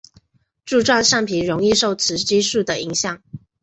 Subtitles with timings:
[0.65, 3.21] 柱状上皮容易受雌激素的影响。